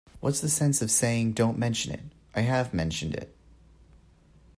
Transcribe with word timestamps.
What's 0.19 0.39
the 0.41 0.49
sense 0.49 0.81
of 0.81 0.89
saying, 0.89 1.33
'Don't 1.33 1.59
mention 1.59 1.91
it'? 1.93 2.01
I 2.33 2.41
have 2.41 2.73
mentioned 2.73 3.13
it. 3.13 3.35